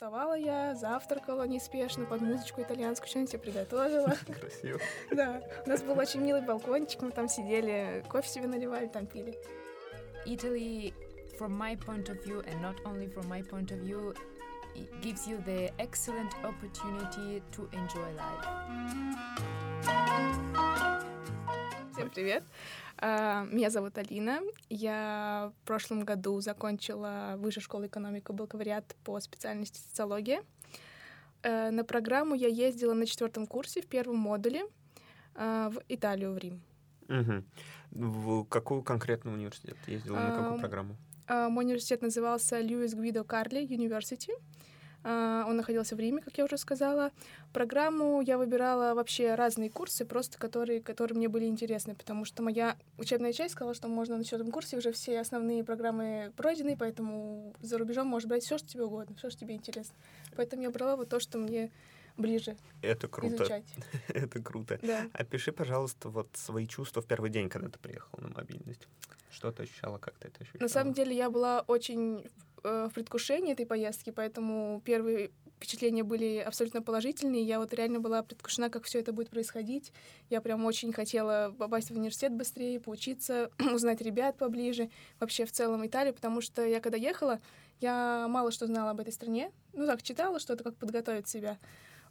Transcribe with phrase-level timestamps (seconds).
[0.00, 4.16] Вставала я, завтракала неспешно под музычку итальянскую, что-нибудь себе приготовила.
[4.40, 4.80] Красиво.
[5.10, 9.38] Да, у нас был очень милый балкончик, мы там сидели, кофе себе наливали, там пили.
[10.24, 10.94] Italy,
[11.38, 14.14] from my point of view, and not only from my point of view,
[14.74, 18.46] it gives you the excellent opportunity to enjoy life.
[21.92, 22.42] Всем привет!
[23.02, 24.40] А, Меня зовут Алина.
[24.68, 30.42] Я в прошлом году закончила Высшую школу экономики бакалавриат по специальности социология.
[31.42, 34.64] Э, На программу я ездила на четвертом курсе в первом модуле
[35.34, 36.60] э, в Италию, в Рим.
[37.08, 37.44] Мгм.
[37.90, 40.96] В какую конкретно университет ездила, на какую Ам, программу?
[41.28, 44.30] Мой университет назывался Льюис Гвидо Карли University.
[45.02, 47.10] А, Он находился в Риме, как я уже сказала.
[47.52, 52.76] Программу я выбирала вообще разные курсы, просто которые, которые мне были интересны, потому что моя
[52.98, 57.78] учебная часть сказала, что можно на четвертом курсе уже все основные программы пройдены, поэтому за
[57.78, 59.94] рубежом можешь брать все, что тебе угодно, все, что тебе интересно.
[60.36, 61.70] Поэтому я брала вот то, что мне
[62.16, 63.36] ближе Это круто.
[63.36, 63.64] изучать.
[64.08, 64.78] Это круто.
[64.82, 65.08] Да.
[65.12, 68.88] Опиши, пожалуйста, вот свои чувства в первый день, когда ты приехала на мобильность.
[69.30, 70.62] Что ты ощущала, как ты это ощущала?
[70.62, 72.26] На самом деле я была очень
[72.64, 75.30] э, в предвкушении этой поездки, поэтому первые
[75.60, 77.42] впечатления были абсолютно положительные.
[77.42, 79.92] Я вот реально была предвкушена, как все это будет происходить.
[80.30, 85.86] Я прям очень хотела попасть в университет быстрее, поучиться, узнать ребят поближе, вообще в целом
[85.86, 87.40] Италию, потому что я когда ехала,
[87.80, 89.52] я мало что знала об этой стране.
[89.74, 91.58] Ну так, читала что-то, как подготовить себя.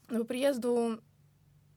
[0.10, 1.00] Но по приезду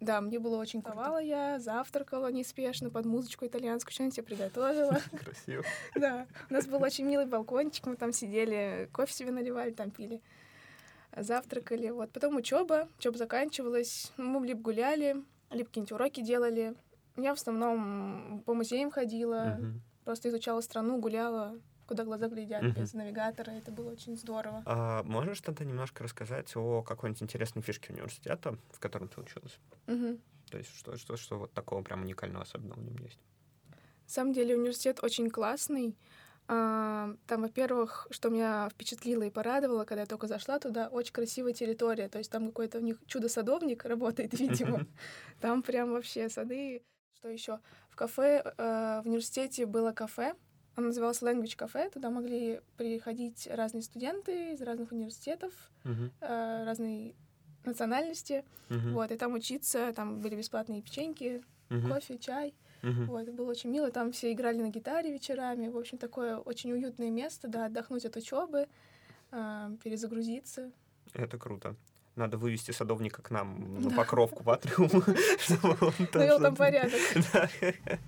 [0.03, 4.99] да, мне было очень Вставала я, завтракала неспешно под музычку итальянскую, что-нибудь себе приготовила.
[5.25, 5.63] Красиво.
[5.95, 10.21] Да, у нас был очень милый балкончик, мы там сидели, кофе себе наливали, там пили,
[11.17, 11.91] завтракали.
[11.91, 12.11] Вот.
[12.11, 16.75] Потом учеба, учеба заканчивалась, мы либо гуляли, либо какие-нибудь уроки делали.
[17.17, 19.61] Я в основном по музеям ходила,
[20.05, 22.73] просто изучала страну, гуляла, куда глаза глядят, Мгм.
[22.75, 23.51] без навигатора.
[23.51, 24.63] Это было очень здорово.
[24.67, 29.59] А можешь тогда немножко рассказать о какой-нибудь интересной фишке университета, в котором ты училась?
[29.87, 30.21] Мгм.
[30.51, 33.19] То есть что, что, что вот такого прям уникального особенного в нем есть?
[33.71, 35.97] На самом деле университет очень классный.
[36.49, 41.53] А, Там, во-первых, что меня впечатлило и порадовало, когда я только зашла туда, очень красивая
[41.55, 42.09] территория.
[42.09, 44.87] То есть там какой-то у них чудо-садовник работает, видимо.
[45.41, 46.83] Там прям вообще сады.
[47.15, 47.61] Что еще?
[47.91, 50.35] В кафе, э, в университете было кафе.
[50.75, 51.91] Оно называлось Language Cafe.
[51.91, 55.53] Туда могли приходить разные студенты из разных университетов,
[55.85, 56.11] Мгм.
[56.21, 57.15] э, разной
[57.65, 58.45] национальности.
[58.71, 58.95] Мгм.
[58.95, 61.93] Вот, и там учиться, там были бесплатные печеньки, Мгм.
[61.93, 62.55] кофе, чай.
[62.83, 63.07] Мгм.
[63.07, 63.91] Вот, было очень мило.
[63.91, 65.69] Там все играли на гитаре вечерами.
[65.69, 68.67] В общем, такое очень уютное место, да, отдохнуть от учебы,
[69.31, 70.71] перезагрузиться.
[71.15, 71.77] Это круто.
[72.17, 74.89] Надо вывести садовника к нам на покровку в атриум,
[75.39, 77.01] чтобы он Навел там порядок.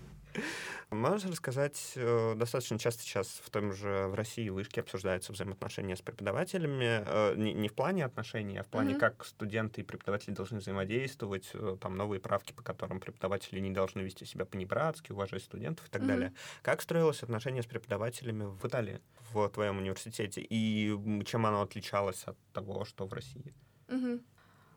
[0.94, 6.00] Можешь рассказать, э, достаточно часто сейчас в том же в России вышке обсуждаются взаимоотношения с
[6.02, 9.00] преподавателями, э, не, не в плане отношений, а в плане, Мгм.
[9.00, 14.00] как студенты и преподаватели должны взаимодействовать, э, там новые правки, по которым преподаватели не должны
[14.02, 16.08] вести себя по-небратски, уважать студентов и так Мгм.
[16.08, 16.32] далее.
[16.62, 19.00] Как строилось отношение с преподавателями в Италии,
[19.32, 23.52] в твоем университете, и чем оно отличалось от того, что в России?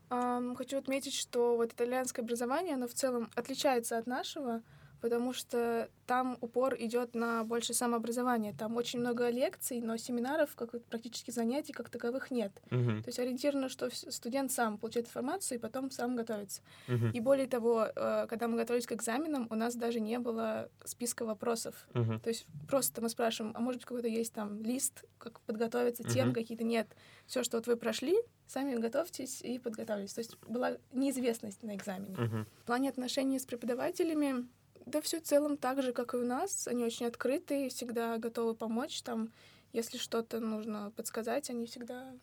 [0.09, 4.61] Ам, Хочу отметить, что вот итальянское образование, оно в целом отличается от нашего,
[5.01, 8.53] потому что там упор идет на больше самообразование.
[8.53, 12.51] Там очень много лекций, но семинаров, как практически занятий, как таковых нет.
[12.69, 16.61] Мгм, То есть ориентировано, что студент сам получает информацию и потом сам готовится.
[16.87, 20.69] мгм, И более того, э, когда мы готовились к экзаменам, у нас даже не было
[20.85, 21.87] списка вопросов.
[21.93, 22.19] мгм.
[22.19, 26.27] То есть просто мы спрашиваем, а может быть какой-то есть там лист, как подготовиться, темы
[26.27, 26.33] Мгм.
[26.33, 26.87] какие-то нет.
[27.25, 30.13] Все, что вот вы прошли, сами готовьтесь и подготовились.
[30.13, 32.15] То есть была неизвестность на экзамене.
[32.17, 32.45] Мгм.
[32.61, 34.47] В плане отношений с преподавателями,
[34.87, 36.67] да все в целом так же, как и у нас.
[36.67, 39.01] Они очень открытые, всегда готовы помочь.
[39.01, 39.31] Там,
[39.73, 42.13] если что-то нужно подсказать, они всегда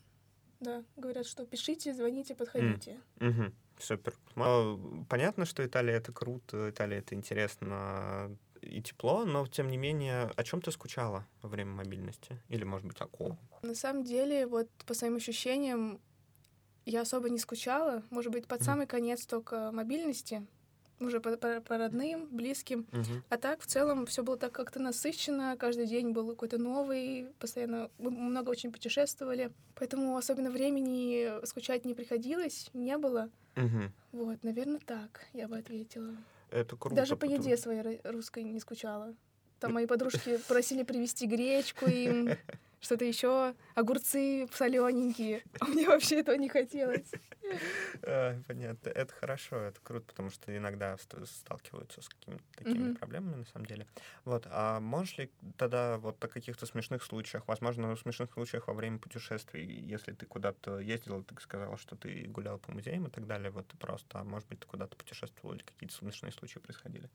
[0.59, 2.99] да, говорят, что пишите, звоните, подходите.
[3.19, 3.53] Мгм.
[3.79, 4.13] Супер.
[4.35, 4.77] А,
[5.09, 10.43] Понятно, что Италия это круто, Италия это интересно и тепло, но тем не менее, о
[10.43, 12.41] чем ты скучала во время мобильности?
[12.49, 13.37] Или, может быть, о ком?
[13.61, 15.99] На самом деле, вот по своим ощущениям,
[16.85, 18.03] я особо не скучала.
[18.11, 18.65] Может быть, под Мгм.
[18.65, 20.47] самый конец только мобильности,
[20.99, 22.85] уже по, по- по родным, близким.
[22.91, 23.23] Мгм.
[23.29, 27.89] А так, в целом, все было так как-то насыщенно, каждый день был какой-то новый, постоянно
[27.97, 33.29] мы много очень путешествовали, поэтому особенно времени скучать не приходилось, не было.
[33.55, 33.91] Мгм.
[34.11, 36.15] Вот, наверное, так я бы ответила.
[36.51, 36.95] Это круто.
[36.95, 39.13] Даже по еде своей ру- русской не скучала.
[39.59, 42.29] Там мои подружки просили привезти гречку им,
[42.85, 45.43] что-то еще, огурцы солененькие.
[45.59, 47.11] А мне вообще этого не хотелось.
[48.01, 48.89] Э, Понятно.
[48.89, 53.65] Это хорошо, это круто, потому что иногда ст- сталкиваются с какими-то такими проблемами, на самом
[53.65, 53.87] деле.
[54.23, 54.47] Вот.
[54.49, 58.97] А можешь ли тогда вот о каких-то смешных случаях, возможно, в смешных случаях во время
[58.99, 63.49] путешествий, если ты куда-то ездил, ты сказала, что ты гулял по музеям и так далее,
[63.51, 67.09] вот просто, а может быть, ты куда-то путешествовал или какие-то смешные случаи происходили?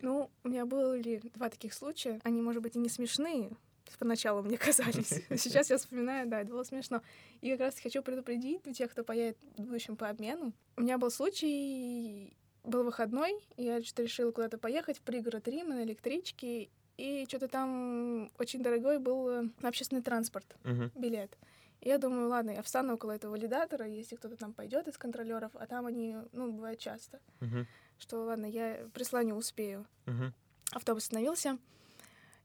[0.00, 2.20] Ну, у меня были два таких случая.
[2.24, 3.50] Они, может быть, и не смешные,
[3.98, 5.08] поначалу мне казались.
[5.36, 7.02] Сейчас я вспоминаю, да, это было смешно.
[7.40, 10.52] И как раз хочу предупредить тех, кто поедет в будущем по обмену.
[10.76, 15.82] У меня был случай, был выходной, я что-то решила куда-то поехать в пригород Рима на
[15.84, 20.92] электричке, и что-то там очень дорогой был э, общественный транспорт, Мгм.
[20.94, 21.36] билет.
[21.80, 25.50] И я думаю, ладно, я встану около этого валидатора, если кто-то там пойдет из контролеров,
[25.54, 27.66] а там они, ну, бывает часто, Мгм.
[27.98, 30.32] что ладно, я присланию успею Мгм.
[30.72, 31.58] автобус остановился,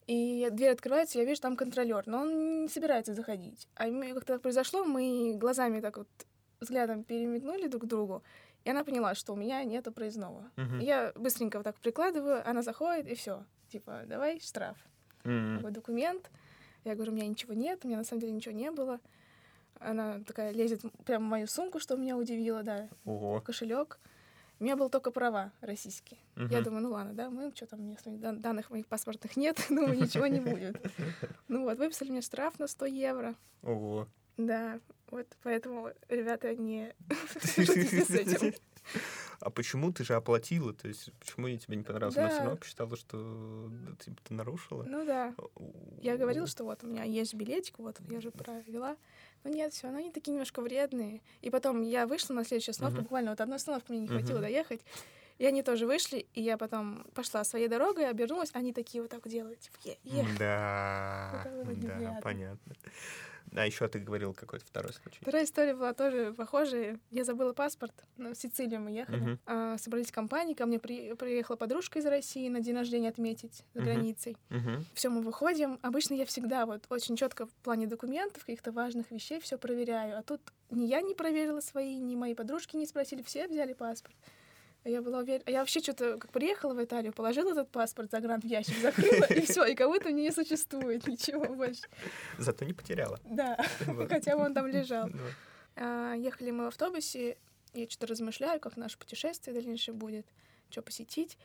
[0.08, 3.68] и дверь открывается, я вижу, там контролер, но он не собирается заходить.
[3.76, 6.08] А как-то так произошло, мы глазами так вот
[6.60, 8.24] взглядом перемигнули друг к другу,
[8.64, 10.50] и она поняла, что у меня нету проездного.
[10.82, 13.44] И Я быстренько вот так прикладываю, она заходит, и все.
[13.70, 14.78] Типа, давай штраф.
[15.26, 15.58] М.
[15.58, 16.32] Такой документ.
[16.86, 19.00] Я говорю, у меня ничего нет, у меня на самом деле ничего не было.
[19.80, 23.42] Она такая лезет прямо в мою сумку, что меня удивило, да, Ого.
[23.42, 24.00] кошелек.
[24.60, 26.20] У меня был только права российские.
[26.36, 26.64] Я Мгм.
[26.64, 30.40] думаю, ну ладно, да, мы что там, дан- данных моих паспортных нет, думаю, ничего не
[30.40, 30.76] будет.
[31.48, 33.36] Ну вот, выписали мне штраф на 100 евро.
[33.64, 34.08] Ого.
[34.38, 36.94] Да, вот поэтому, ребята, не
[37.42, 37.58] с
[38.10, 38.54] этим.
[39.40, 40.74] А почему ты же оплатила?
[40.74, 42.18] То есть почему я тебе не понравилось?
[42.18, 42.44] Она все Да.
[42.46, 44.84] равно посчитала, что да, типа, ты нарушила?
[44.90, 45.34] Ну да,
[46.02, 48.96] я говорила, что вот у меня есть билетик, вот я же провела.
[49.44, 51.22] Но нет, все, они такие немножко вредные.
[51.42, 53.04] И потом я вышла на следующую остановку, Мгм.
[53.04, 54.42] буквально вот одной остановки мне не хватило Мгм.
[54.42, 54.82] доехать.
[55.38, 59.28] И они тоже вышли, и я потом пошла своей дорогой, обернулась, они такие вот так
[59.28, 60.26] делают, типа, е, е.
[60.40, 61.44] Да,
[61.76, 62.76] да, понятно.
[63.58, 65.18] А еще ты говорил какой-то второй случай.
[65.22, 67.00] Вторая история была тоже похожая.
[67.10, 67.94] Я забыла паспорт.
[68.16, 69.20] На Сицилию мы ехали.
[69.20, 69.40] Мгм.
[69.46, 70.54] А, собрались в компании.
[70.54, 73.90] Ко мне при- приехала подружка из России на день рождения отметить за Мгм.
[73.90, 74.38] границей.
[74.50, 74.86] Мгм.
[74.94, 75.80] Все, мы выходим.
[75.82, 80.20] Обычно я всегда вот очень четко в плане документов, каких-то важных вещей все проверяю.
[80.20, 83.22] А тут ни я не проверила свои, ни мои подружки не спросили.
[83.24, 84.16] Все взяли паспорт.
[84.88, 85.44] А Я была уверена.
[85.48, 89.42] Я вообще что-то, как приехала в Италию, положила этот паспорт загрант в ящик, закрыла, и
[89.42, 91.82] все, и как будто мне не существует ничего больше.
[92.38, 93.20] Зато не потеряла.
[93.26, 93.58] Да,
[94.10, 95.10] хотя бы он там лежал.
[95.76, 97.38] А, Ехали мы в автобусе,
[97.74, 100.26] я что-то размышляю, как наше путешествие дальнейшее будет,
[100.70, 101.38] что посетить.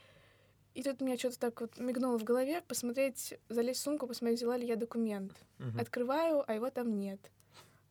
[0.74, 4.38] И тут у меня что-то так вот мигнуло в голове, посмотреть, залезть в сумку, посмотреть,
[4.38, 5.32] взяла ли я документ.
[5.76, 7.18] Открываю, а его там нет.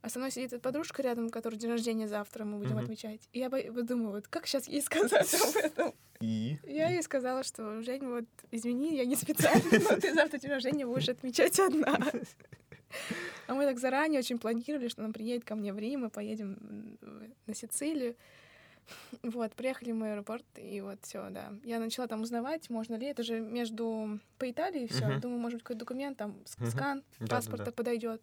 [0.01, 2.83] А со мной сидит эта подружка рядом, которой день рождения завтра мы будем Мгм.
[2.83, 3.21] отмечать.
[3.33, 4.81] И я думаю, вот как сейчас ей
[5.29, 5.93] сказать об этом?
[6.19, 6.57] И?
[6.63, 9.15] Я ей сказала, что, Жень, вот извини, я не
[9.55, 11.97] специально, но ты завтра день рождения будешь отмечать одна.
[13.47, 16.97] А мы так заранее очень планировали, что она приедет ко мне в Рим, мы поедем
[17.47, 18.17] на Сицилию.
[19.23, 21.53] Вот, приехали мы в аэропорт, и вот все, да.
[21.63, 25.05] Я начала там узнавать, можно ли, это же между по Италии все.
[25.07, 25.21] Мгм.
[25.21, 27.27] Думаю, может быть, какой-то документ, там, скан Да-да-да.
[27.35, 28.21] паспорта подойдет.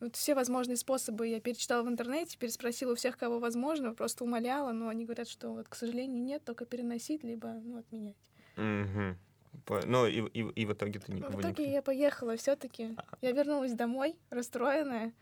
[0.00, 4.72] Вот все возможные способы я перечитала в интернете, переспросила у всех, кого возможно, просто умоляла,
[4.72, 8.16] но они говорят, что вот, к сожалению, нет, только переносить, либо ну, отменять.
[9.64, 12.36] По- Ну, и, и, и в итоге ты не В не итоге пли- я поехала
[12.36, 12.96] все-таки.
[13.22, 15.12] Я вернулась домой, расстроенная.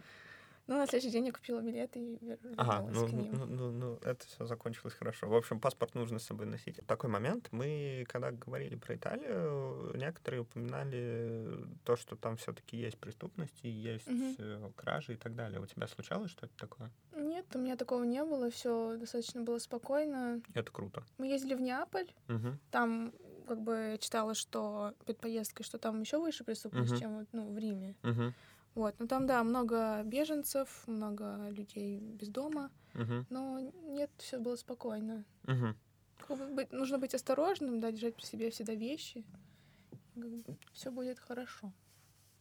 [0.68, 3.32] Ну, на следующий день я купила билет и вер- Ага, вернулась ну, к ну, ним.
[3.32, 5.28] ну, ну, ну, это все закончилось хорошо.
[5.28, 6.80] В общем, паспорт нужно с собой носить.
[6.86, 7.48] Такой момент.
[7.50, 14.06] Мы, когда говорили про Италию, некоторые упоминали то, что там все-таки есть преступность и есть
[14.38, 15.60] э, кражи и так далее.
[15.60, 16.90] У тебя случалось что-то такое?
[17.16, 20.40] Нет, у меня такого не было, все достаточно было спокойно.
[20.54, 21.02] Это круто.
[21.18, 22.58] Мы ездили в Неаполь, Мгм.
[22.70, 23.12] там
[23.48, 27.00] как бы я читала, что перед поездкой, что там еще выше преступность, Мгм.
[27.00, 27.96] чем ну, в Риме.
[28.02, 28.32] Мгм.
[28.74, 33.26] Вот, ну там, да, много беженцев, много людей без дома, Мгм.
[33.28, 35.24] но нет, все было спокойно.
[35.44, 35.76] Мгм.
[36.26, 39.24] Как бы быть- нужно быть осторожным, да, держать при себе всегда вещи.
[40.72, 41.72] Все будет хорошо.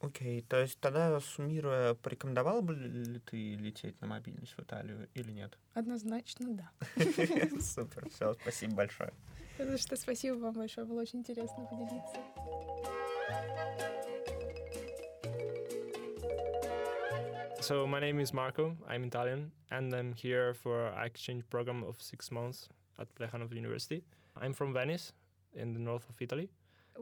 [0.00, 5.30] Окей, то есть тогда, суммируя, порекомендовал бы ли ты лететь на мобильность в Италию или
[5.30, 5.56] нет?
[5.74, 6.70] Однозначно, да.
[7.60, 9.12] Супер, все, спасибо большое.
[9.58, 12.16] За что спасибо вам большое, было очень интересно поделиться.
[17.62, 18.76] So my name is Marco.
[18.88, 24.02] I'm Italian, and I'm here for an exchange program of six months at Plekhanov University.
[24.36, 25.12] I'm from Venice,
[25.54, 26.48] in the north of Italy.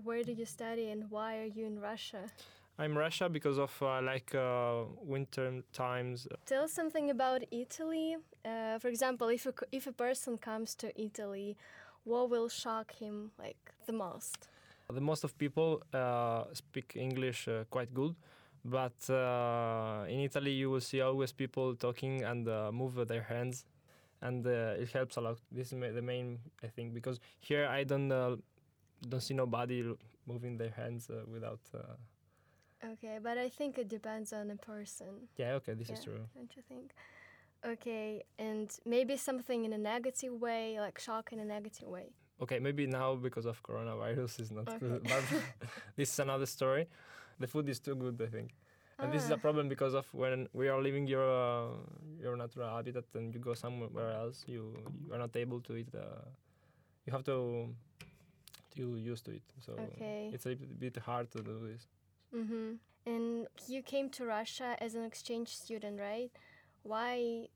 [0.05, 2.31] Where do you study and why are you in Russia?
[2.79, 6.29] I'm Russia because of uh, like uh, winter times.
[6.45, 8.17] Tell us something about Italy.
[8.45, 11.57] Uh, for example, if a, if a person comes to Italy,
[12.05, 14.49] what will shock him like the most?
[14.93, 18.15] The most of people uh, speak English uh, quite good,
[18.65, 23.65] But uh, in Italy, you will see always people talking and uh, move their hands,
[24.21, 25.39] and uh, it helps a lot.
[25.51, 28.37] This is the main, I think, because here I don't uh,
[29.09, 29.83] don't see nobody
[30.27, 31.61] moving their hands uh, without.
[31.75, 31.97] Uh,
[32.83, 35.29] Okay, but I think it depends on a person.
[35.37, 36.21] yeah, okay, this is true.
[36.35, 36.93] Don't you think?
[37.63, 42.15] Okay, and maybe something in a negative way, like shock in a negative way.
[42.41, 44.79] Okay, maybe now because of coronavirus is not Okay.
[44.81, 45.23] good, but
[45.97, 46.87] this is another story.
[47.41, 48.51] The food is too good, I think.
[48.99, 49.45] And this is a Ah.
[49.47, 51.69] problem because of when we are leaving your uh,
[52.25, 54.63] your natural habitat and you go somewhere else, you
[55.07, 55.89] you are not able to eat.
[55.95, 56.05] Uh,
[57.07, 57.37] you have to
[58.77, 59.43] to used to it.
[59.67, 60.31] So Okay.
[60.35, 61.83] it's a bit hard to do this.
[62.35, 62.75] Mm-hmm.
[63.07, 66.31] And you came to Russia as an exchange student, right?
[66.83, 67.49] Why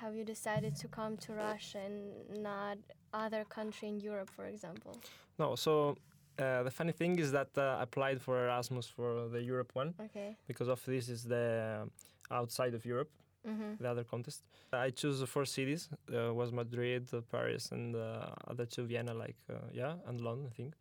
[0.00, 2.78] have you decided to come to Russia and not
[3.12, 4.94] other country in Europe, for example?
[5.38, 5.96] No, so
[6.40, 9.94] uh, the funny thing is that uh, I applied for Erasmus for the Europe one
[10.06, 10.36] Okay.
[10.46, 11.88] because of this is the
[12.30, 13.10] outside of Europe.
[13.46, 13.82] Mm-hmm.
[13.82, 14.42] the other contest.
[14.70, 15.88] I chose four cities.
[16.14, 20.46] Uh, was Madrid, uh, Paris, and uh, other two Vienna, like uh, yeah, and London,
[20.52, 20.74] I think.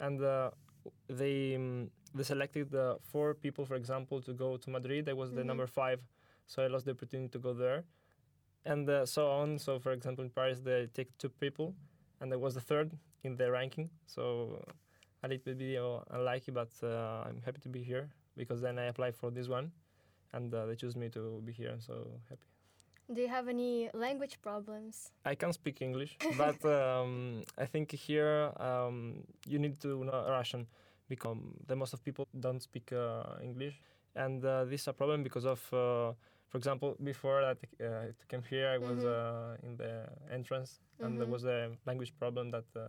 [0.00, 0.50] And uh,
[1.20, 5.06] they um, they selected uh, four people, for example, to go to Madrid.
[5.08, 5.46] I was the Mhm.
[5.50, 6.00] number five,
[6.46, 7.84] so I lost the opportunity to go there,
[8.64, 9.58] and uh, so on.
[9.58, 11.74] So, for example, in Paris, they take two people,
[12.20, 12.88] and I was the third
[13.22, 13.90] in the ranking.
[14.06, 14.64] So
[15.22, 19.16] a little bit unlucky, but uh, I'm happy to be here because then I applied
[19.16, 19.72] for this one
[20.32, 21.70] and uh, they choose me to be here.
[21.72, 22.46] I'm so happy.
[23.12, 25.12] Do you have any language problems?
[25.24, 30.66] I can't speak English, but um, I think here um, you need to know Russian
[31.08, 33.80] because the most of people don't speak uh, English,
[34.14, 36.12] and uh, this is a problem because of, uh,
[36.48, 39.06] for example, before I t- uh, came here, I was Mhm.
[39.06, 39.92] uh, in the
[40.30, 41.32] entrance, and there Mhm.
[41.32, 42.82] was a language problem that uh,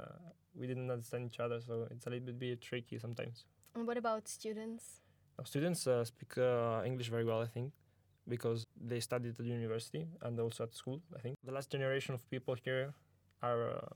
[0.55, 3.45] we didn't understand each other, so it's a little bit tricky sometimes.
[3.75, 5.01] And what about students?
[5.43, 7.73] Students uh, speak uh, English very well, I think,
[8.27, 11.01] because they studied at the university and also at school.
[11.15, 12.93] I think the last generation of people here
[13.41, 13.87] are uh,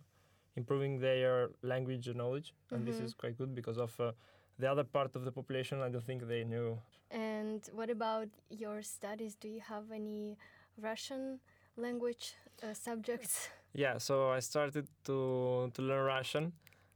[0.55, 3.05] improving their language knowledge, and this Mhm.
[3.05, 4.11] is quite good because of uh,
[4.58, 5.80] the other part of the population.
[5.80, 6.78] I don't think they knew.
[7.10, 9.34] And what about your studies?
[9.34, 10.36] Do you have any
[10.80, 11.40] Russian
[11.76, 13.48] language uh, subjects?
[13.74, 16.52] Yeah, so I started to to learn Russian.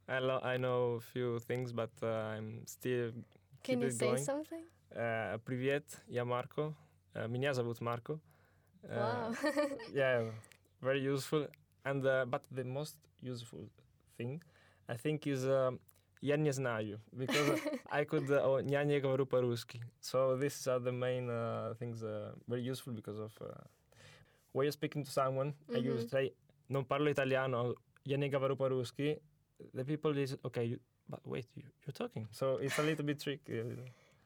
[0.07, 3.11] I lo- I know a few things, but uh, I'm still
[3.63, 4.23] Can keep you it say going.
[4.25, 4.63] something?
[4.95, 6.73] Uh, Привет, я Марко.
[7.15, 8.19] Uh, меня зовут Марко.
[8.83, 9.33] Uh, wow.
[9.93, 10.23] yeah,
[10.81, 11.47] very useful.
[11.85, 13.69] And uh, but the most useful
[14.17, 14.41] thing,
[14.89, 15.79] I think, is um,
[16.21, 17.59] я не знаю because
[17.91, 19.81] I could uh, oh, я не говорю по-русски.
[20.01, 23.53] So these are the main uh, things uh, very useful because of uh,
[24.53, 26.09] when you're speaking to someone and you Mhm.
[26.09, 26.33] say
[26.69, 29.21] non parlo italiano, я не говорю по-русски.
[29.73, 30.79] The people is okay, you,
[31.09, 32.27] but wait, you, you're talking.
[32.31, 33.63] So it's a little bit tricky.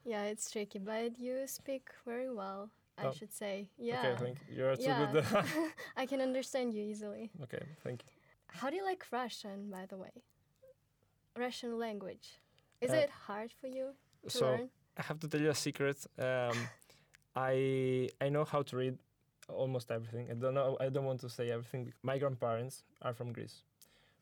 [0.04, 2.70] yeah, it's tricky, but you speak very well.
[2.96, 3.12] I Oh.
[3.12, 3.68] should say.
[3.78, 4.00] Yeah.
[4.00, 4.56] Okay, thank you.
[4.56, 5.12] You're too Yeah.
[5.12, 5.24] good.
[5.96, 7.30] I can understand you easily.
[7.42, 8.10] okay, thank you.
[8.48, 10.10] How do you like Russian, by the way?
[11.35, 12.39] Russian language.
[12.81, 14.69] Is Uh, it hard for you to so learn?
[14.97, 16.05] I have to tell you a secret.
[16.17, 16.69] Um,
[17.35, 18.97] I I know how to read
[19.47, 20.29] almost everything.
[20.29, 20.77] I don't know.
[20.79, 21.93] I don't want to say everything.
[22.03, 23.63] My grandparents are from Greece,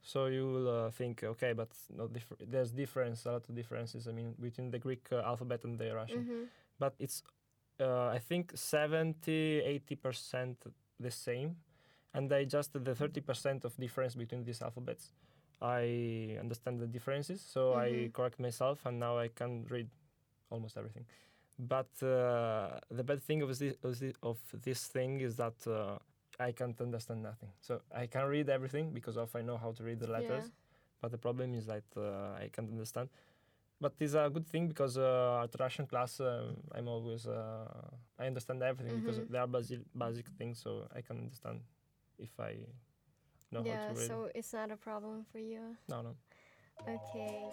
[0.01, 4.07] so you will uh, think, okay, but no differ- there's difference, a lot of differences.
[4.07, 6.23] I mean, between the Greek uh, alphabet and the Russian.
[6.23, 6.43] hmm
[6.79, 7.21] But it's,
[7.79, 10.57] uh, I think, 70, 80 percent
[10.99, 11.55] the same,
[12.13, 15.11] and I just the 30 percent of difference between these alphabets.
[15.61, 18.13] I understand the differences, so I Mhm.
[18.13, 19.89] correct myself, and now I can read
[20.49, 21.05] almost everything.
[21.59, 23.75] But uh, the bad thing of this,
[24.23, 25.99] of this thing is that uh,
[26.39, 27.51] I can't understand nothing.
[27.61, 30.45] So I can read everything because of I know how to read the letters.
[30.45, 30.57] Yeah.
[31.01, 33.09] But the problem is that uh, I can't understand.
[33.79, 37.65] But it's a good thing because uh, at Russian class um, I'm always uh,
[38.19, 39.29] I understand everything because Mhm.
[39.31, 41.61] they are basic basic things, so I can understand
[42.19, 42.53] if I
[43.51, 44.07] know how yeah, to read.
[44.07, 45.75] so it's not a problem for you.
[45.89, 46.15] no, no.
[46.87, 47.45] Okay.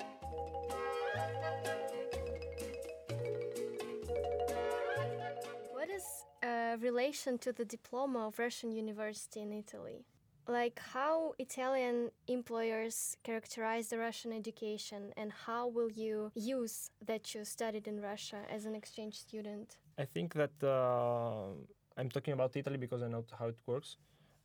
[5.73, 6.05] What is
[6.43, 10.07] uh, relation to the diploma of Russian university in Italy?
[10.47, 17.45] Like how Italian employers characterize the Russian education and how will you use that you
[17.45, 19.77] studied in Russia as an exchange student?
[19.99, 21.53] I think that uh,
[21.99, 23.99] I'm talking about Italy because I know how it works.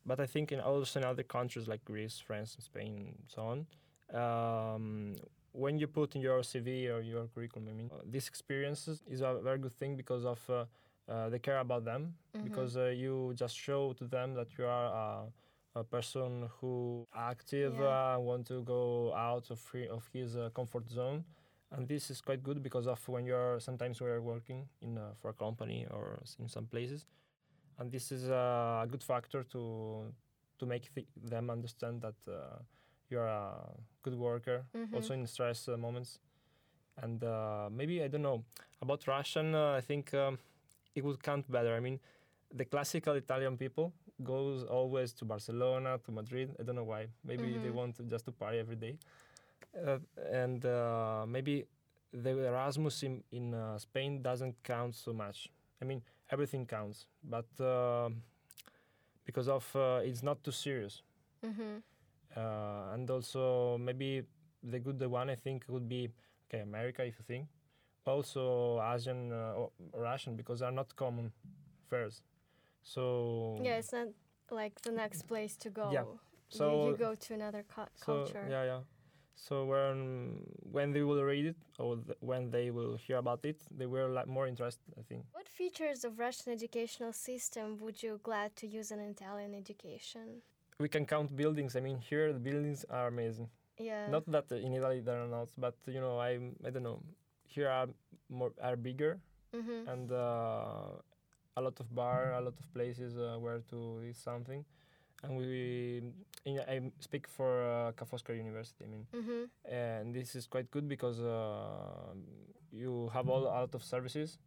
[0.06, 3.66] But I think in also in other countries like Greece, France, Spain, and so on,
[4.22, 5.16] um,
[5.54, 9.22] when you put in your CV or your curriculum, I mean, uh, these experiences is
[9.22, 10.66] a very good thing because of uh,
[11.08, 12.44] uh, they care about them Mhm.
[12.44, 17.74] because uh, you just show to them that you are uh, a person who active
[17.78, 18.16] Yeah.
[18.16, 21.24] uh, want to go out of free, of his uh, comfort zone
[21.72, 25.30] and this is quite good because of when you're sometimes we're working in uh, for
[25.30, 27.06] a company or in some places,
[27.80, 30.14] and this is a good factor to
[30.60, 32.60] to make th- them understand that uh,
[33.10, 33.70] you're a
[34.04, 34.94] good worker, Mhm.
[34.94, 36.20] also in stress uh, moments.
[37.02, 38.44] And uh, maybe I don't know
[38.82, 39.56] about Russian.
[39.56, 40.38] Uh, I think um,
[40.96, 41.76] it would count better.
[41.76, 42.00] I mean,
[42.54, 43.92] the classical Italian people
[44.24, 46.56] goes always to Barcelona, to Madrid.
[46.60, 47.08] I don't know why.
[47.24, 47.74] Maybe they Mhm.
[47.76, 48.98] want to just to party every day.
[49.76, 49.98] Uh,
[50.32, 51.66] and uh, maybe
[52.12, 55.50] the Erasmus in, in uh, Spain doesn't count so much.
[55.82, 56.02] I mean,
[56.34, 58.10] everything counts, but uh,
[59.26, 61.02] because of uh, it's not too serious.
[61.46, 61.78] Mm-hmm.
[62.36, 64.24] Uh, and also maybe
[64.72, 66.10] the good the one I think would be
[66.48, 67.48] okay America if you think,
[68.06, 71.32] also Asian uh, or Russian because they're not common
[71.90, 72.22] fairs.
[72.82, 74.08] So Yeah, it's not
[74.52, 75.92] like the next place to go.
[75.92, 76.02] Yeah.
[76.04, 78.46] You- So- you, go to another cu- so culture.
[78.50, 78.82] yeah yeah.
[79.36, 80.40] So when
[80.72, 84.10] when they will read it or th- when they will hear about it, they will
[84.10, 84.94] like more interested.
[84.98, 85.26] I think.
[85.34, 90.42] What features of Russian educational system would you glad to use in Italian education?
[90.80, 91.76] We can count buildings.
[91.76, 93.50] I mean, here the buildings are amazing.
[93.78, 94.08] Yeah.
[94.10, 97.02] Not that in Italy they're not, but you know, I I don't know.
[97.46, 97.88] Here are
[98.30, 99.20] more are bigger
[99.54, 99.88] mm-hmm.
[99.88, 100.98] and uh,
[101.56, 104.66] a lot of bar, a lot of places uh, where to eat something.
[105.24, 106.02] And we,
[106.46, 108.84] in, I speak for uh, Ca' Foscari University.
[108.84, 109.74] I mean, mm-hmm.
[109.74, 112.14] and this is quite good because uh,
[112.72, 114.38] you have all a lot of services.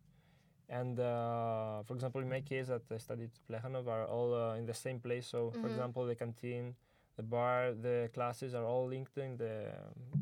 [0.68, 4.66] And uh, for example, in my case, that I studied Plekhanov are all uh, in
[4.66, 5.26] the same place.
[5.26, 5.71] So, for Mhm.
[5.71, 6.75] example, the canteen,
[7.16, 9.73] the bar, the classes are all linked in the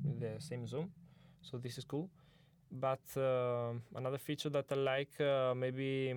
[0.05, 0.93] in the same Zoom.
[1.43, 2.09] So this is cool.
[2.71, 6.15] But uh, another feature that I like, uh, maybe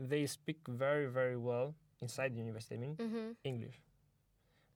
[0.00, 2.74] they speak very very well inside the university.
[2.74, 3.28] I mean, Mm-hmm.
[3.44, 3.78] English.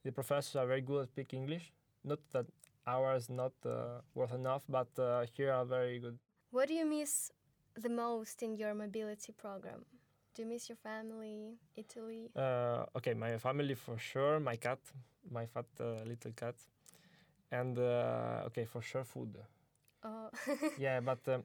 [0.04, 1.73] The professors are very good at speaking English.
[2.04, 2.47] Not that
[2.87, 6.18] ours not uh, worth enough, but uh, here are very good.
[6.50, 7.33] What do you miss
[7.75, 9.85] the most in your mobility program?
[10.35, 12.30] Do you miss your family, Italy?
[12.37, 14.38] Uh, okay, my family for sure.
[14.38, 14.78] My cat,
[15.30, 16.54] my fat uh, little cat,
[17.50, 19.37] and uh, okay for sure food.
[20.04, 20.28] Oh.
[20.78, 21.42] yeah, but um,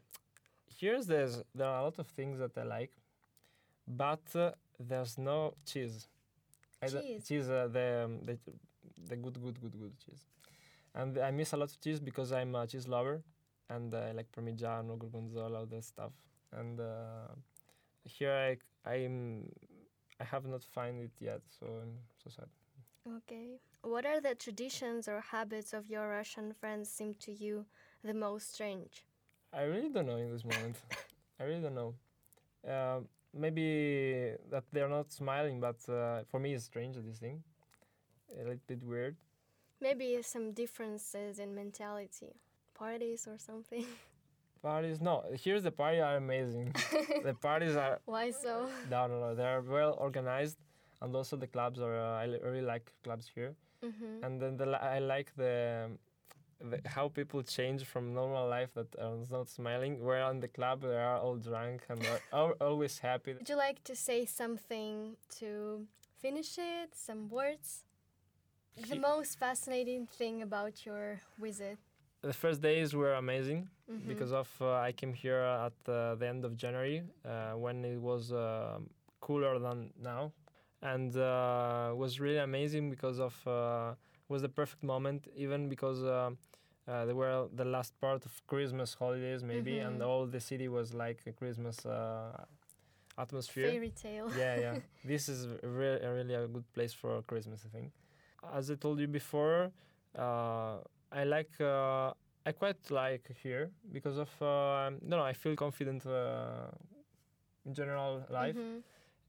[0.79, 2.91] here's there's there are a lot of things that I like,
[3.87, 4.51] but uh,
[4.87, 6.07] there's no cheese.
[6.81, 7.27] I don't- Cheese?
[7.27, 8.37] cheese, uh, the, um, the
[9.09, 10.25] the good good good good cheese,
[10.95, 13.23] and I miss a lot of cheese because I'm a cheese lover,
[13.69, 16.11] and I like Parmigiano, Gorgonzola, all that stuff.
[16.51, 17.27] And uh,
[18.03, 19.49] here I I'm
[20.19, 22.49] I have not find it yet, so I'm so sad.
[23.17, 23.59] okay.
[23.83, 27.65] What are the traditions or habits of your Russian friends seem to you
[28.03, 29.03] the most strange?
[29.53, 30.77] I really don't know in this moment.
[31.39, 31.93] I really don't know.
[32.67, 33.01] Uh,
[33.33, 37.43] maybe that they're not smiling, but uh, for me it's strange this thing.
[38.33, 39.15] A little bit weird.
[39.81, 42.35] Maybe some differences in mentality,
[42.73, 43.85] parties or something.
[44.61, 45.23] Parties, no.
[45.43, 46.75] Here's the party are amazing.
[47.23, 48.69] the parties are Why so?
[48.91, 49.33] no, no, no.
[49.33, 50.57] They are well organized,
[51.01, 51.99] and also the clubs are.
[51.99, 53.55] Uh, I really like clubs here.
[53.83, 54.23] Mm-hmm.
[54.23, 55.89] And then the I like the,
[56.69, 59.99] the how people change from normal life that are not smiling.
[59.99, 63.33] We're on the club they are all drunk and are always happy.
[63.33, 65.85] Would you like to say something to
[66.21, 66.95] finish it?
[66.95, 67.85] Some words?
[68.89, 71.77] The most fascinating thing about your visit?
[72.21, 74.07] The first days were amazing Mhm.
[74.07, 77.99] because of uh, I came here at uh, the end of January uh, when it
[77.99, 78.79] was uh,
[79.19, 80.31] cooler than now,
[80.81, 83.95] and uh, was really amazing because of uh,
[84.29, 86.03] was the perfect moment even because.
[86.87, 90.07] Uh, they were the last part of Christmas holidays, maybe, and Mhm.
[90.07, 92.45] all the city was like a Christmas uh,
[93.17, 93.71] atmosphere.
[93.71, 94.29] Fairy tale.
[94.37, 94.77] yeah, yeah.
[95.05, 97.91] This is re- really a good place for Christmas, I think.
[98.53, 99.71] As I told you before,
[100.17, 100.77] uh,
[101.11, 101.51] I like.
[101.59, 102.13] Uh,
[102.45, 104.29] I quite like here because of.
[104.41, 106.71] Uh, no, no, I feel confident uh,
[107.65, 108.81] in general life, Mhm.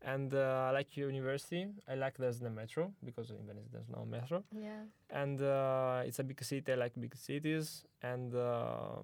[0.05, 1.67] And uh, I like university.
[1.88, 4.85] I like there's the metro because in Venice there's no metro, Yeah.
[5.11, 6.73] and uh, it's a big city.
[6.73, 9.03] I like big cities, and uh,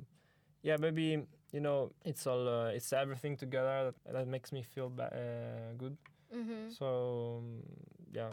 [0.63, 4.89] yeah, maybe you know it's all uh, it's everything together that, that makes me feel
[4.91, 5.97] ba- uh, good.
[6.35, 6.71] Mm-hmm.
[6.71, 7.63] So um,
[8.13, 8.31] yeah.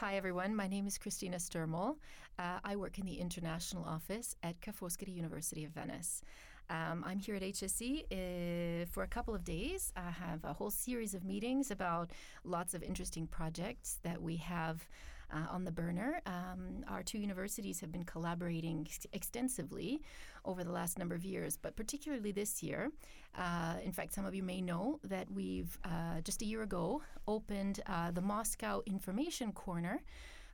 [0.00, 0.54] Hi, everyone.
[0.54, 1.96] My name is Christina Stermole.
[2.38, 6.20] Uh, I work in the international office at Ca' Foscari University of Venice.
[6.68, 9.94] Um, I'm here at HSE uh, for a couple of days.
[9.96, 12.10] I have a whole series of meetings about
[12.44, 14.86] lots of interesting projects that we have
[15.32, 16.20] uh, on the burner.
[16.26, 20.02] Um, our two universities have been collaborating ex- extensively
[20.44, 22.90] over the last number of years, but particularly this year.
[23.36, 27.02] Uh, in fact, some of you may know that we've uh, just a year ago
[27.26, 30.02] opened uh, the Moscow Information Corner.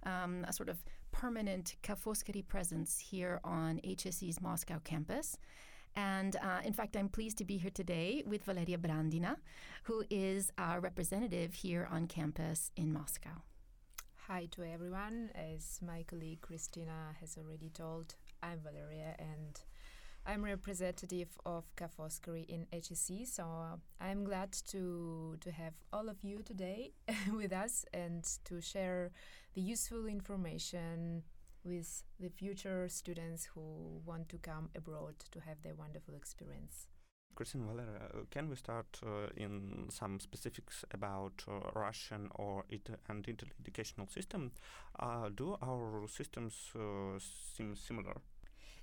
[0.05, 0.79] Um, a sort of
[1.13, 5.39] permanent Ca' Foscari presence here on HSE's Moscow campus.
[5.95, 9.37] And uh, in fact, I'm pleased to be here today with Valeria Brandina,
[9.85, 13.43] who is our representative here on campus in Moscow.
[14.33, 15.29] Hi to everyone.
[15.35, 19.61] As my colleague Christina has already told, I'm Valeria and
[20.25, 23.27] I'm representative of Ca' Foscari in HSE.
[23.27, 23.45] So
[24.01, 26.92] I'm glad to to have all of you today
[27.31, 29.11] with us and to share
[29.53, 31.25] the useful information
[31.62, 36.87] with the future students who want to come abroad to have their wonderful experience.
[37.35, 42.88] Christine Valeria, uh, can we start uh, in some specifics about uh, Russian or it
[43.09, 44.53] and Italy educational system?
[44.99, 48.21] Uh, do our systems uh, seem similar?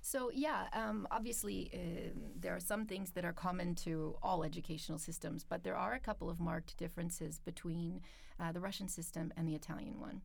[0.02, 4.98] So, yeah, um, obviously, uh, there are some things that are common to all educational
[4.98, 8.00] systems, but there are a couple of marked differences between
[8.40, 10.22] uh, the Russian system and the Italian one.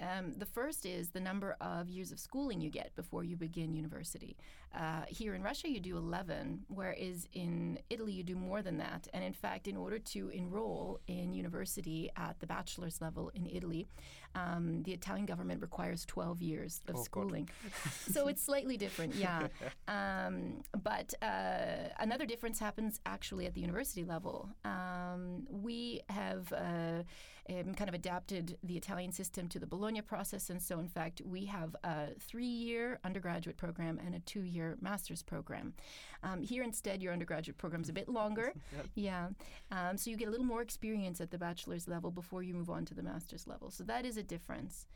[0.00, 3.72] Um, the first is the number of years of schooling you get before you begin
[3.72, 4.36] university.
[4.74, 9.06] Uh, here in Russia, you do 11, whereas in Italy, you do more than that.
[9.12, 13.86] And in fact, in order to enroll in university at the bachelor's level in Italy,
[14.34, 17.48] um, the Italian government requires 12 years of Oh, schooling.
[18.10, 19.48] so it's slightly different, yeah.
[19.88, 24.48] Um, but uh, another difference happens actually at the university level.
[24.64, 27.02] Um, we have uh,
[27.50, 31.20] um, kind of adapted the Italian system to the Bologna process, and so in fact
[31.24, 35.74] we have a three-year undergraduate program and a two-year master's program.
[36.22, 38.52] Um, here instead, your undergraduate program is a bit longer.
[38.94, 39.28] Yeah.
[39.70, 42.68] Um, so you get a little more experience at the bachelor's level before you move
[42.68, 43.70] on to the master's level.
[43.70, 44.86] So that is a difference.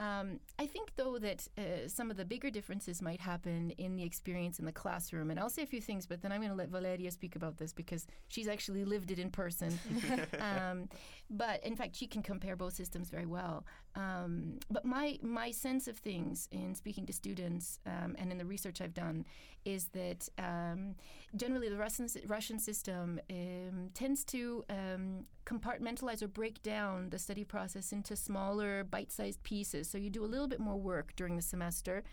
[0.00, 4.02] Um, I think, though, that uh, some of the bigger differences might happen in the
[4.02, 5.30] experience in the classroom.
[5.30, 7.58] And I'll say a few things, but then I'm going to let Valeria speak about
[7.58, 9.78] this because she's actually lived it in person.
[10.40, 10.88] um,
[11.28, 13.66] but in fact, she can compare both systems very well.
[13.96, 18.44] Um, but my my sense of things in speaking to students um, and in the
[18.44, 19.24] research I've done
[19.64, 20.94] is that um,
[21.34, 27.44] generally the Russian Russian system um, tends to um, compartmentalize or break down the study
[27.44, 29.90] process into smaller, bite-sized pieces.
[29.90, 32.04] So you do a little bit more work during the semester,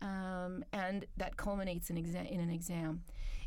[0.00, 3.02] um, and that culminates in, exa- in an exam.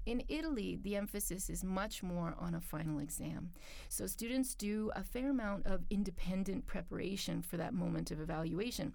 [0.07, 3.51] In Italy, the emphasis is much more on a final exam.
[3.89, 8.93] So students do a fair amount of independent preparation for that moment of evaluation.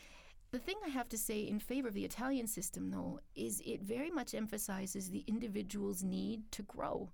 [0.52, 3.82] The thing I have to say in favor of the Italian system, though, is it
[3.82, 7.10] very much emphasizes the individual's need to grow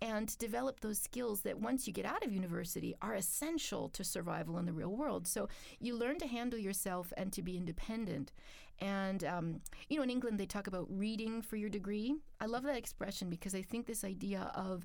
[0.00, 4.58] and develop those skills that once you get out of university are essential to survival
[4.58, 5.26] in the real world.
[5.26, 5.48] So
[5.80, 8.32] you learn to handle yourself and to be independent.
[8.80, 12.14] And, um, you know, in England, they talk about reading for your degree.
[12.40, 14.84] I love that expression because I think this idea of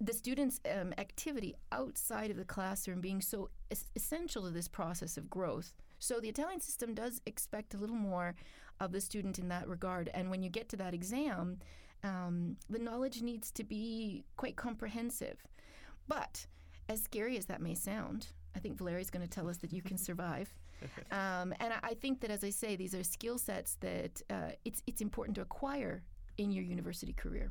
[0.00, 5.16] the student's um, activity outside of the classroom being so es- essential to this process
[5.18, 5.74] of growth.
[5.98, 8.34] So the Italian system does expect a little more
[8.80, 10.08] of the student in that regard.
[10.14, 11.58] And when you get to that exam,
[12.02, 15.44] um, the knowledge needs to be quite comprehensive.
[16.08, 16.46] But
[16.88, 19.82] as scary as that may sound, I think Valeria's going to tell us that you
[19.82, 20.54] can survive.
[21.12, 24.52] Um, and I, I think that, as I say, these are skill sets that uh,
[24.64, 26.02] it's it's important to acquire
[26.38, 27.50] in your university career.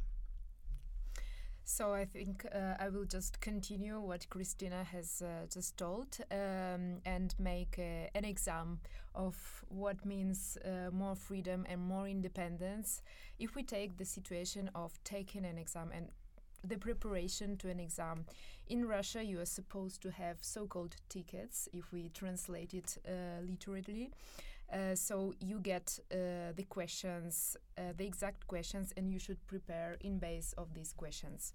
[1.70, 6.98] So I think uh, I will just continue what Christina has uh, just told um,
[7.06, 8.80] and make uh, an exam
[9.14, 9.36] of
[9.68, 13.04] what means uh, more freedom and more independence.
[13.38, 16.10] If we take the situation of taking an exam and
[16.64, 18.26] the preparation to an exam
[18.70, 21.68] in Russia, you are supposed to have so-called tickets.
[21.74, 24.12] If we translate it uh, literally,
[24.72, 29.98] uh, so you get uh, the questions, uh, the exact questions, and you should prepare
[30.02, 31.54] in base of these questions.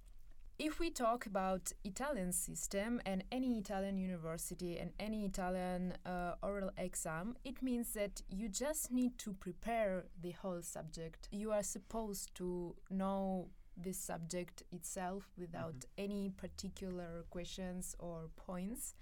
[0.59, 6.71] If we talk about Italian system and any Italian university and any Italian uh, oral
[6.77, 11.29] exam, it means that you just need to prepare the whole subject.
[11.33, 16.05] You are supposed to know this subject itself without mm-hmm.
[16.05, 18.95] any particular questions or points.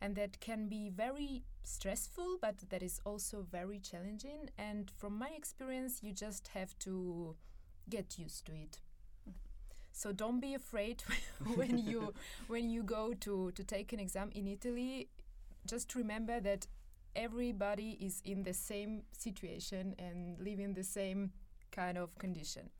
[0.00, 4.50] And that can be very stressful but that is also very challenging.
[4.56, 7.36] And from my experience you just have to
[7.88, 8.78] get used to it.
[9.92, 11.02] So don't be afraid
[11.56, 12.14] when you
[12.46, 15.08] when you go to to take an exam in Italy.
[15.66, 16.66] Just remember that
[17.16, 21.32] everybody is in the same situation and living the same
[21.72, 22.70] kind of condition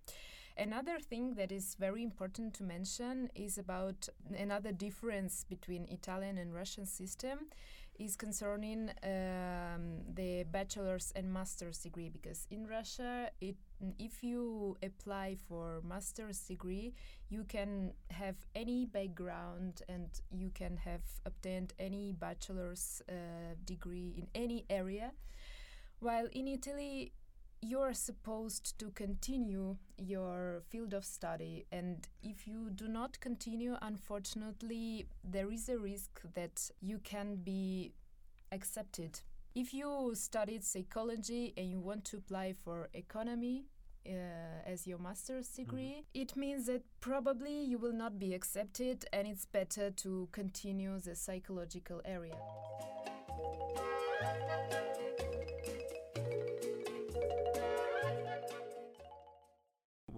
[0.59, 6.53] Another thing that is very important to mention is about another difference between Italian and
[6.53, 7.47] Russian system
[7.97, 13.57] is concerning um, the bachelor's and master's degree because in Russia, it
[14.01, 16.92] if you apply for master's degree,
[17.29, 23.12] you can have any background and you can have obtained any bachelor's uh,
[23.64, 25.12] degree in any area.
[26.01, 27.12] While in Italy,
[27.61, 35.07] you're supposed to continue your field of study and if you do not continue unfortunately
[35.25, 37.92] there is a risk that you can be
[38.53, 39.21] accepted
[39.55, 43.64] if you studied psychology and you want to apply for economy
[44.09, 44.12] uh,
[44.64, 46.21] as your master's degree, mm-hmm.
[46.23, 51.14] it means that probably you will not be accepted, and it's better to continue the
[51.14, 52.37] psychological area.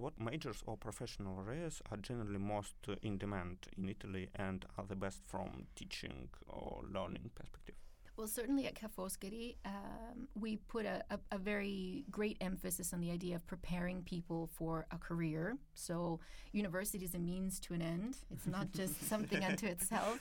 [0.01, 4.85] What majors or professional areas are generally most uh, in demand in Italy and are
[4.85, 7.75] the best from teaching or learning perspective?
[8.17, 12.99] Well, certainly at Ca' Foscari, um, we put a, a, a, very great emphasis on
[12.99, 15.57] the idea of preparing people for a career.
[15.73, 16.19] So,
[16.51, 18.17] university is a means to an end.
[18.29, 20.19] It's not just something unto itself.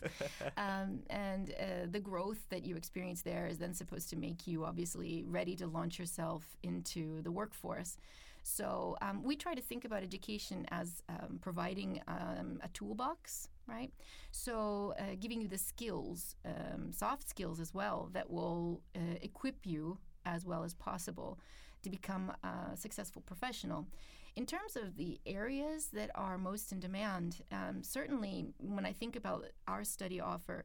[0.56, 4.64] Um, and uh, the growth that you experience there is then supposed to make you
[4.64, 7.98] obviously ready to launch yourself into the workforce.
[8.42, 13.92] So um, we try to think about education as um, providing um, a toolbox, right?
[14.30, 19.66] So uh, giving you the skills, um, soft skills as well, that will uh, equip
[19.66, 21.38] you as well as possible
[21.82, 23.86] to become a successful professional.
[24.36, 29.16] In terms of the areas that are most in demand, um, certainly when I think
[29.16, 30.64] about our study offer,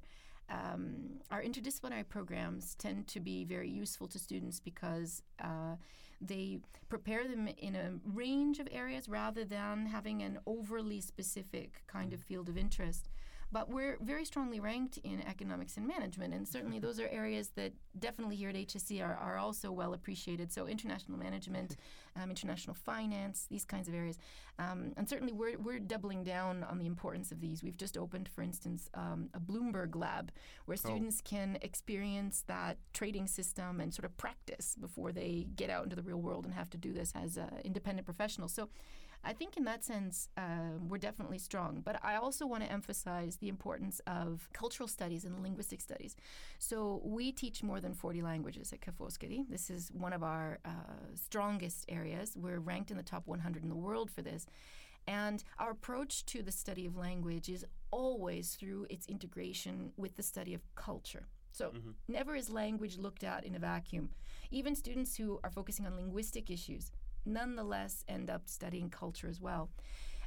[0.50, 5.76] um, our interdisciplinary programs tend to be very useful to students because uh,
[6.22, 12.14] they prepare them in a range of areas rather than having an overly specific kind
[12.14, 12.24] of mm.
[12.24, 13.10] field of interest.
[13.52, 17.74] But we're very strongly ranked in economics and management, and certainly those are areas that
[17.98, 20.52] definitely here at HSE are, are also well appreciated.
[20.52, 21.78] So, international management,
[22.22, 24.18] um, international finance, these kinds of areas.
[24.58, 27.62] Um, and certainly we're, we're doubling down on the importance of these.
[27.62, 30.32] We've just opened, for instance, um, a Bloomberg lab
[30.66, 30.90] where oh.
[30.90, 31.30] students oh.
[31.30, 36.04] can experience that trading system and sort of practice before they get out into the
[36.04, 38.54] real world and have to do this as uh, independent professionals.
[38.54, 38.70] So,
[39.26, 41.82] I think in that sense, uh, we're definitely strong.
[41.84, 46.16] But I also want to emphasize the importance of cultural studies and linguistic studies.
[46.60, 49.46] So we teach more than 40 languages at Ca' Foscari.
[49.50, 50.70] This is one of our uh,
[51.16, 52.38] strongest areas.
[52.38, 54.46] We're ranked in the top 100 in the world for this.
[55.08, 60.24] And our approach to the study of language is always through its integration with the
[60.24, 61.28] study of culture.
[61.52, 61.92] So, mm-hmm.
[62.10, 64.10] never is language looked at in a vacuum.
[64.52, 66.92] Even students who are focusing on linguistic issues
[67.26, 69.70] nonetheless end up studying culture as well.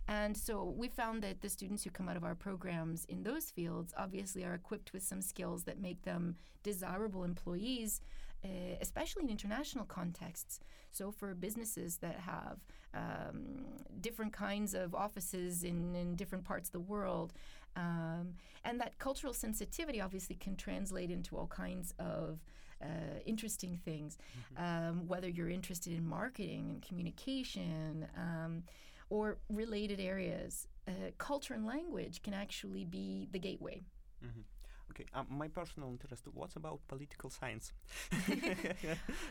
[0.09, 3.51] And so we found that the students who come out of our programs in those
[3.51, 8.01] fields obviously are equipped with some skills that make them desirable employees,
[8.43, 8.49] uh,
[8.81, 10.61] especially in international contexts.
[10.93, 12.59] So for businesses that have
[12.95, 13.67] um,
[14.01, 17.35] different kinds of offices in, in different parts of the world,
[17.77, 18.35] um,
[18.65, 22.41] and that cultural sensitivity obviously can translate into all kinds of
[22.83, 24.19] uh, interesting things,
[24.57, 24.89] mm-hmm.
[24.89, 28.63] um, whether you're interested in marketing and communication um,
[29.11, 30.67] or related areas.
[30.87, 33.83] Uh, culture and language can actually be the gateway.
[34.25, 34.41] Mm-hmm.
[34.91, 36.25] Okay, um, my personal interest.
[36.33, 37.73] What's about political science?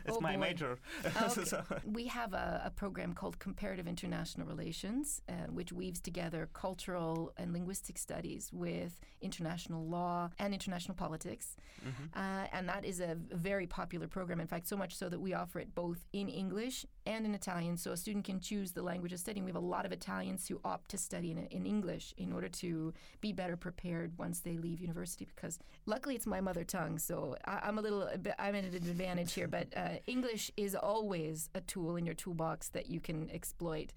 [0.06, 0.41] It's oh my boy.
[0.41, 0.80] major.
[1.06, 1.43] Okay.
[1.46, 1.63] so.
[1.86, 7.54] We have a, a, program called Comparative International Relations, uh, which weaves together cultural and
[7.54, 11.56] linguistic studies with international law and international politics.
[11.86, 12.20] Mm-hmm.
[12.20, 14.39] Uh, and that is a very popular program.
[14.39, 17.78] In fact, so much so that we offer it both in English and in Italian.
[17.78, 19.46] So a student can choose the language of studying.
[19.46, 22.50] We have a lot of Italians who opt to study in, in English in order
[22.50, 27.36] to be better prepared once they leave university because luckily it's my mother tongue, so
[27.46, 29.48] I, am a little bit I'm at an advantage here.
[29.48, 33.93] But uh, English is always a tool in your toolbox that you can exploit.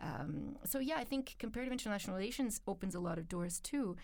[0.00, 3.96] Um, so yeah, I think comparative international relations opens a lot of doors too.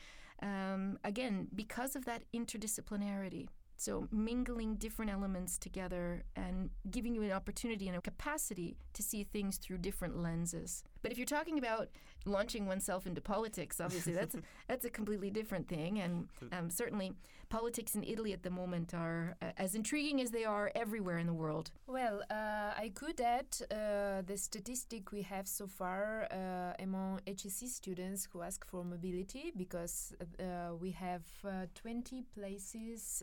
[0.43, 3.49] Um, again, because of that interdisciplinarity.
[3.81, 9.25] So mingling different elements together and giving you an opportunity and a capacity to see
[9.25, 10.85] things through different lenses.
[11.01, 11.89] But if you're talking about
[12.27, 15.99] launching oneself into politics, obviously that's a, that's a completely different thing.
[15.99, 17.15] And um, certainly,
[17.51, 21.27] politics in Italy at the moment are uh, as intriguing as they are everywhere in
[21.27, 21.73] the world.
[21.87, 27.69] Well, uh, I could add uh, the statistic we have so far uh, among HSE
[27.69, 33.23] students who ask for mobility, because uh, we have uh, 20 places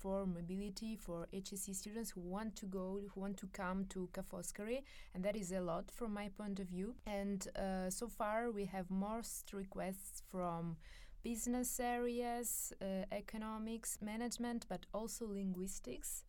[0.00, 4.22] for mobility for HSE students who want to go, who want to come to Ca'
[4.22, 4.82] Foscari,
[5.14, 6.94] and that is a lot from my point of view.
[7.06, 7.46] And
[7.90, 10.76] so far, we have most requests from
[11.26, 16.22] business areas, uh, economics, management, but also linguistics.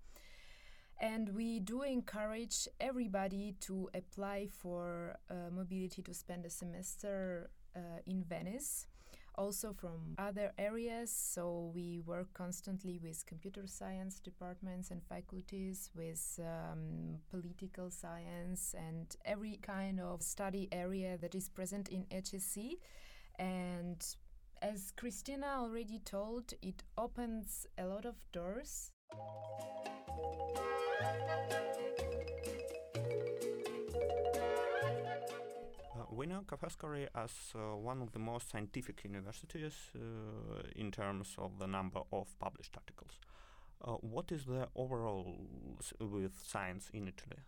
[1.00, 8.00] And we do encourage everybody to apply for uh, mobility to spend a semester uh,
[8.08, 8.88] in Venice
[9.36, 11.12] also from other areas.
[11.12, 19.16] So we work constantly with computer science departments and faculties, with um, political science, and
[19.26, 22.80] every kind of study area that is present in HSE.
[23.38, 24.04] And
[24.62, 28.92] as Christina already told, it opens a lot of doors.
[36.18, 36.58] we know Ca'
[37.14, 40.00] as uh, one of the most scientific universities uh,
[40.76, 43.20] in terms of the number of published articles.
[43.84, 45.38] Uh, what is the overall
[46.00, 47.44] with science in Italy?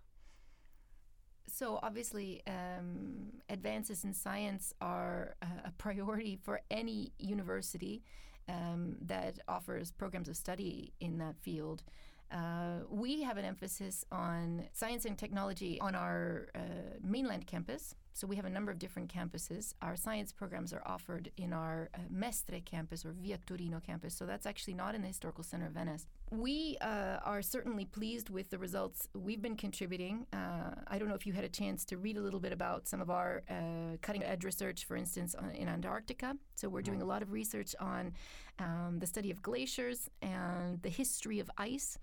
[1.47, 8.03] So obviously, um, advances in science are a priority for any university
[8.47, 11.83] um, that offers programs of study in that field.
[12.31, 16.59] Uh, we have an emphasis on science and technology on our uh,
[17.01, 17.95] mainland campus.
[18.19, 19.73] So we have a number of different campuses.
[19.81, 24.13] Our science programs are offered in our uh, Mestre campus or Via Torino campus.
[24.13, 26.05] So that's actually not in the Historical Center of Venice.
[26.29, 30.25] We uh, are certainly pleased with the results we've been contributing.
[30.33, 32.89] Uh, I don't know if you had a chance to read a little bit about
[32.89, 36.35] some of our uh, cutting edge research, for instance, on, in Antarctica.
[36.55, 38.11] So we're doing a lot of research on
[38.59, 41.97] um, the study of glaciers and the history of ice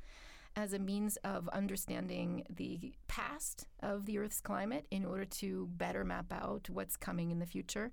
[0.56, 6.02] as a means of understanding the past of the Earth's climate in order to better
[6.02, 7.92] map out what's coming in the future.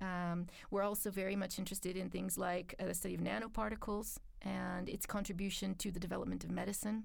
[0.00, 4.88] Um, we're also very much interested in things like uh, the study of nanoparticles and
[4.88, 7.04] its contribution to the development of medicine.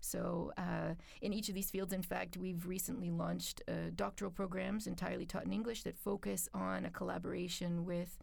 [0.00, 4.86] So, uh, in each of these fields, in fact, we've recently launched uh, doctoral programs
[4.86, 8.18] entirely taught in English that focus on a collaboration with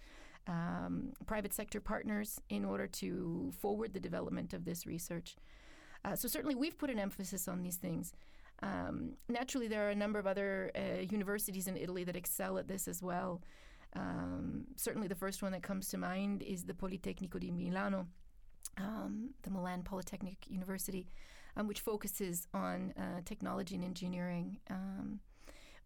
[0.48, 5.38] um, private sector partners in order to forward the development of this research.
[6.06, 8.14] Uh, so certainly we've put an emphasis on these things.
[8.62, 12.68] Um, naturally, there are a number of other uh, universities in Italy that excel at
[12.68, 13.42] this as well.
[13.96, 18.08] Um, certainly, the first one that comes to mind is the Politecnico di Milano,
[18.78, 21.08] um, the Milan Polytechnic University,
[21.58, 24.58] um, which focuses on uh, technology and engineering.
[24.70, 25.20] Um,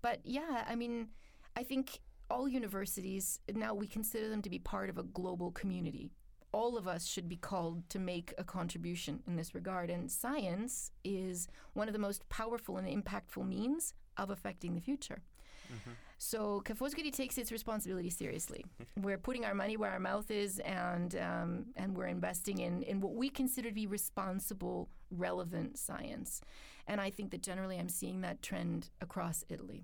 [0.02, 1.10] but yeah, I mean,
[1.56, 2.00] I think
[2.30, 6.12] all universities now we consider them to be part of a global community
[6.54, 9.90] all of us should be called to make a contribution in this regard.
[9.90, 15.24] And science is one of the most powerful and impactful means of affecting the future.
[15.68, 15.92] Mm-hmm.
[16.20, 18.64] So Ca' Foscari takes its responsibility seriously.
[19.02, 23.02] we're putting our money where our mouth is, and um, and we're investing in in
[23.02, 26.42] what we consider to be responsible, relevant science.
[26.88, 29.84] And I think that generally, I'm seeing that trend across Italy.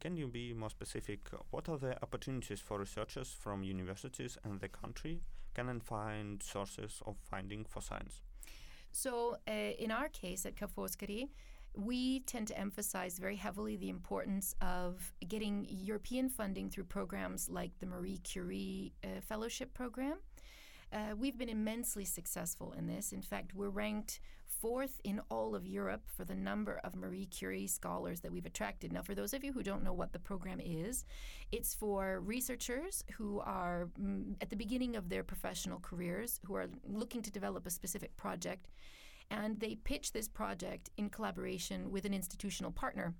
[0.00, 1.28] Can you be more specific?
[1.50, 5.20] What are the opportunities for researchers from universities and the country
[5.54, 8.22] can find sources of finding for science?
[8.92, 11.28] So, uh, in our case at Ca' Foscari,
[11.74, 17.78] we tend to emphasize very heavily the importance of getting European funding through programs like
[17.78, 20.18] the Marie Curie uh, Fellowship Program.
[20.92, 23.12] Uh, we've been immensely successful in this.
[23.12, 24.18] In fact, we're ranked
[24.60, 28.92] fourth in all of Europe for the number of Marie Curie scholars that we've attracted.
[28.92, 31.04] Now, for those of you who don't know what the program is,
[31.50, 36.68] it's for researchers who are mm, at the beginning of their professional careers, who are
[36.86, 38.68] looking to develop a specific project
[39.30, 43.14] and they pitch this project in collaboration with an institutional partner.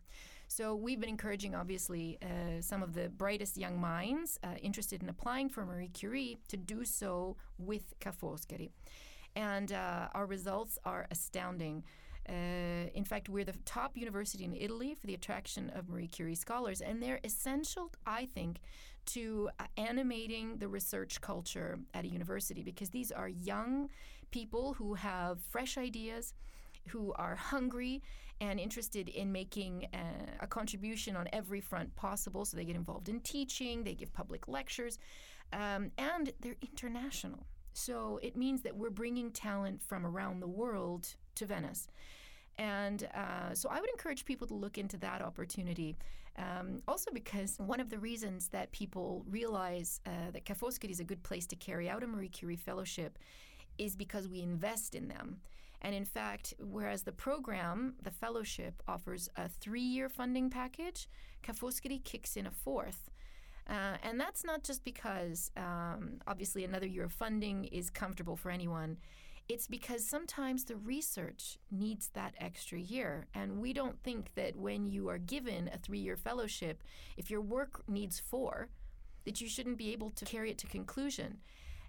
[0.48, 5.08] So we've been encouraging, obviously, uh, some of the brightest young minds uh, interested in
[5.08, 8.70] applying for Marie Curie to do so with Ca' Foscari.
[9.36, 11.84] And uh, our results are astounding.
[12.28, 16.34] Uh, in fact, we're the top university in Italy for the attraction of Marie Curie
[16.34, 18.58] scholars, and they're essential, I think,
[19.06, 23.88] to uh, animating the research culture at a university because these are young
[24.30, 26.34] people who have fresh ideas,
[26.88, 28.02] who are hungry
[28.40, 30.00] and interested in making a, uh,
[30.40, 32.44] a, contribution on every front possible.
[32.44, 34.98] So they get involved in teaching, they give public lectures,
[35.52, 37.46] um, and they're international.
[37.80, 41.88] So it means that we're bringing talent from around the world to Venice.
[42.58, 45.96] And uh, so I would encourage people to look into that opportunity.
[46.36, 51.04] Um, also, because one of the reasons that people realize uh, that Ca' is a
[51.04, 53.18] good place to carry out a Marie Curie Fellowship
[53.78, 55.38] is because we invest in them.
[55.80, 61.08] And in fact, whereas the program, the fellowship, offers a three year funding package,
[61.42, 63.10] Ca' Foscari kicks in a fourth.
[63.68, 68.50] Uh, and that's not just because, um, obviously, another year of funding is comfortable for
[68.50, 68.96] anyone.
[69.48, 73.26] It's because sometimes the research needs that extra year.
[73.34, 76.82] And we don't think that when you are given a three year fellowship,
[77.16, 78.68] if your work needs four,
[79.24, 81.38] that you shouldn't be able to carry it to conclusion.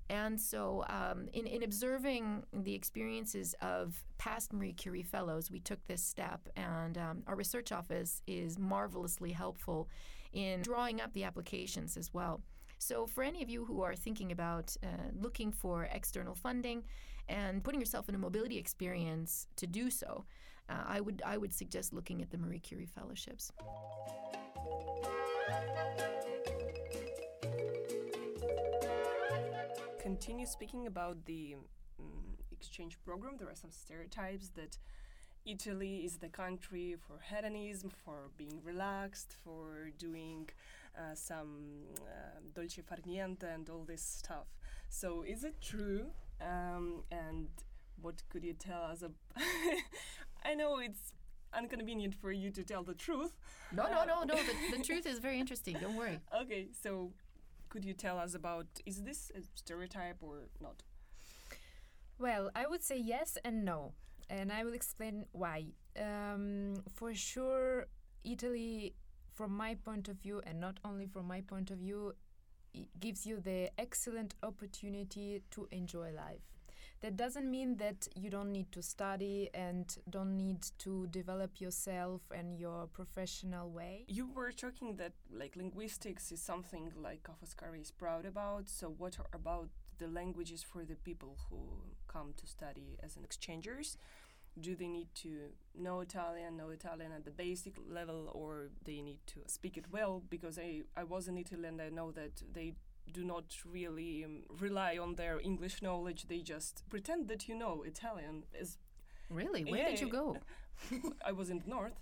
[0.10, 5.86] And so, um, in, in observing the experiences of past Marie Curie fellows, we took
[5.88, 9.88] this step, and um, our research office is marvelously helpful
[10.34, 12.42] in drawing up the applications as well.
[12.78, 14.88] So, for any of you who are thinking about uh,
[15.20, 16.84] looking for external funding
[17.30, 20.26] and putting yourself in a mobility experience to do so,
[20.70, 23.52] uh, I would I would suggest looking at the Marie Curie fellowships.
[30.00, 31.56] Continue speaking about the
[32.00, 33.38] um, exchange program.
[33.38, 34.78] There are some stereotypes that
[35.46, 40.50] Italy is the country for hedonism, for being relaxed, for doing
[40.98, 44.48] uh, some uh, dolce far niente and all this stuff.
[44.90, 46.12] So, is it true?
[46.42, 47.48] Um, and
[48.02, 49.04] what could you tell us?
[49.04, 49.16] Ab-
[50.46, 51.14] I know it's
[51.58, 53.38] inconvenient for you to tell the truth.
[53.72, 54.36] No, no, no, no.
[54.36, 55.78] The, the truth is very interesting.
[55.80, 56.20] Don't worry.
[56.42, 57.12] Okay, so
[57.70, 60.84] could you tell us about is this a stereotype or not?
[62.20, 63.94] Well, I would say yes and no,
[64.32, 65.66] and I will explain why.
[66.00, 67.88] Um, for sure,
[68.24, 68.96] Italy,
[69.34, 72.14] from my point of view, and not only from my point of view,
[72.74, 76.40] it gives you the excellent opportunity to enjoy life.
[77.02, 82.22] That doesn't mean that you don't need to study and don't need to develop yourself
[82.34, 84.06] and your professional way.
[84.08, 88.70] You were talking that like linguistics is something like Ca' Foscari is proud about.
[88.70, 91.58] So what about the languages for the people who
[92.12, 93.98] come to study as an exchangers?
[94.60, 95.30] Do they need to
[95.78, 100.22] know Italian, know Italian at the basic level, or they need to speak it well?
[100.30, 102.74] Because I, I was in Italy and I know that they
[103.12, 106.28] do not really um, rely on their English knowledge.
[106.28, 108.44] They just pretend that you know Italian.
[108.54, 108.78] Is
[109.30, 109.64] Really?
[109.64, 110.38] Where did you go?
[111.26, 112.00] I was in the north,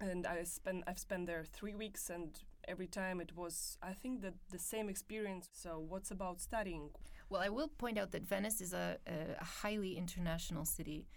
[0.00, 2.30] and I spent I've spent there three weeks, and
[2.68, 5.48] every time it was I think that the same experience.
[5.52, 6.90] So what's about studying?
[7.34, 11.08] Well, I will point out that Venice is a, a highly international city.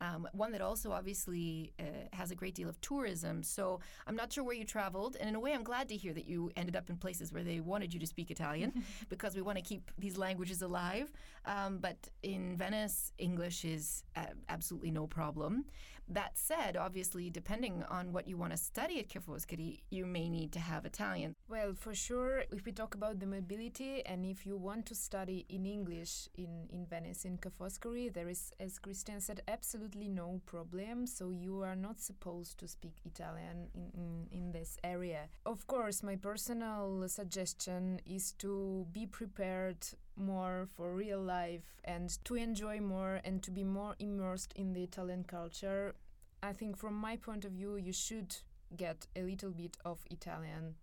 [0.00, 3.42] Um, one that also obviously uh, has a great deal of tourism.
[3.42, 6.12] So I'm not sure where you traveled, and in a way, I'm glad to hear
[6.12, 9.42] that you ended up in places where they wanted you to speak Italian, because we
[9.42, 11.12] want to keep these languages alive.
[11.44, 15.64] Um, but in Venice, English is uh, absolutely no problem.
[16.08, 20.28] That said, obviously, depending on what you want to study at Ca' Foscari, you may
[20.28, 21.34] need to have Italian.
[21.48, 25.46] Well, for sure, if we talk about the mobility and if you want to study
[25.48, 30.40] in English in, in Venice, in Ca' Foscari, there is, as Christian said, absolutely no
[30.46, 31.06] problem.
[31.06, 35.28] So you are not supposed to speak Italian in, in, in this area.
[35.44, 42.34] Of course, my personal suggestion is to be prepared more for real life and to
[42.34, 45.94] enjoy more and to be more immersed in the Italian culture.
[46.42, 48.36] I think, from my point of view, you should
[48.76, 50.74] get a little bit of Italian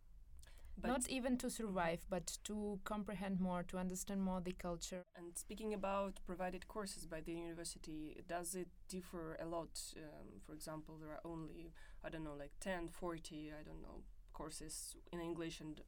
[0.78, 5.04] But not even to survive, but to comprehend more, to understand more the culture.
[5.16, 9.80] and speaking about provided courses by the university, does it differ a lot?
[9.98, 14.04] Um, for example, there are only I don't know like 10, 40, I don't know
[14.34, 15.82] courses in English and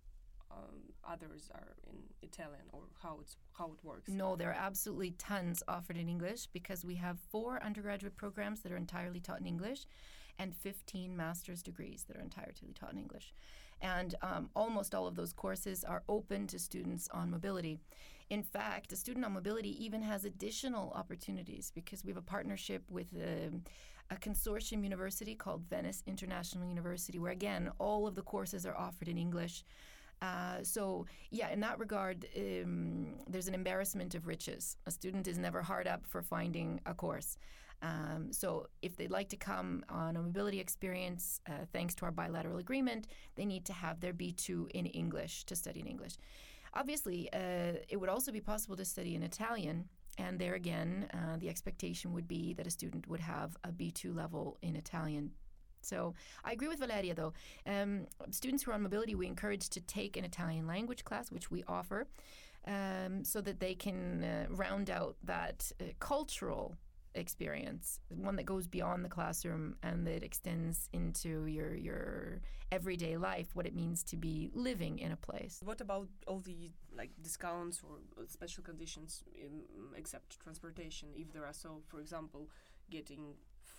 [0.52, 4.12] um, others are in Italian, or how it's how it works.
[4.12, 8.72] No, there are absolutely tons offered in English because we have four undergraduate programs that
[8.72, 9.86] are entirely taught in English
[10.38, 13.34] and 15 master's degrees that are entirely taught in English.
[13.82, 17.80] And um, almost all of those courses are open to students on mobility.
[18.30, 22.84] In fact, a student on mobility even has additional opportunities because we have a partnership
[22.90, 23.52] with a,
[24.10, 29.08] a consortium university called Venice International University, where again, all of the courses are offered
[29.08, 29.64] in English.
[30.22, 34.78] Uh, so, yeah, in that regard, um, there's an embarrassment of riches.
[34.88, 37.38] A student is never hard up for finding a course.
[37.86, 42.12] Um, so, if they'd like to come on a mobility experience, uh, thanks to our
[42.12, 46.16] bilateral agreement, they need to have their B2 in English to study in English.
[46.74, 49.78] Obviously, uh, it would also be possible to study in Italian.
[50.18, 54.16] And there again, uh, the expectation would be that a student would have a B2
[54.16, 55.32] level in Italian
[55.86, 57.34] so I agree with Valeria, though.
[57.66, 61.52] Um, students who are on mobility, we encourage to take an Italian language class, which
[61.52, 62.08] we offer,
[62.68, 66.76] um, so that they can uh, round out that uh, cultural
[67.16, 72.42] experience, one that goes beyond the classroom and that extends into your your
[72.72, 75.62] everyday life, what it means to be living in a place.
[75.64, 79.62] What about all the like discounts or uh, special conditions, in,
[79.96, 81.10] except transportation?
[81.16, 82.50] If there are so, for example,
[82.90, 83.36] getting